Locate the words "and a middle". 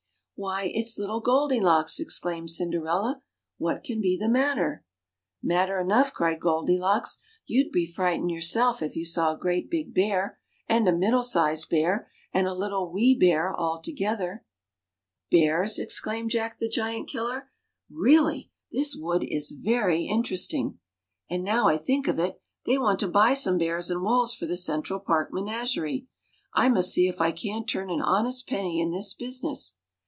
10.67-11.21